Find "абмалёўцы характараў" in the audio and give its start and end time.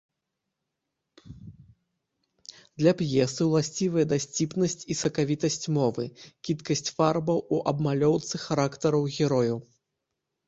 7.73-9.01